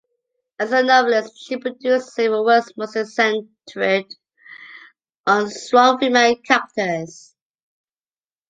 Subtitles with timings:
[0.57, 4.11] As a novelist, she produced several works mostly centred
[5.27, 7.35] on strong female characters.